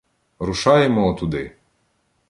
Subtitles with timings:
[0.39, 1.51] Рушаємо "отуди".